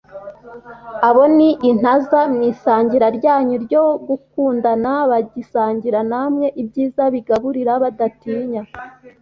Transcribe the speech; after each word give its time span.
abo 1.07 1.23
ni 1.37 1.49
intaza 1.69 2.19
mu 2.33 2.41
isangira 2.51 3.07
ryanyu 3.17 3.55
ryo 3.65 3.83
gukundana 4.07 4.93
bagisangira 5.09 5.99
namwe 6.11 6.45
ibyiza 6.61 7.03
bigaburira 7.13 7.73
badatinya 7.83 8.61